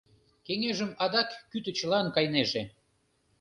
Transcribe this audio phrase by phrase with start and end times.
[0.45, 2.63] Кеҥежым адак кӱтӱчылан кайнеже.